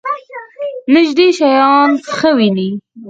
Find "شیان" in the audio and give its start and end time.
1.37-1.89